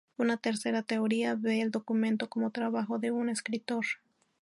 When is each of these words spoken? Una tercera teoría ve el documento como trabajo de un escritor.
Una 0.17 0.35
tercera 0.37 0.81
teoría 0.81 1.35
ve 1.35 1.61
el 1.61 1.69
documento 1.69 2.27
como 2.27 2.49
trabajo 2.49 2.97
de 2.97 3.11
un 3.11 3.29
escritor. 3.29 3.85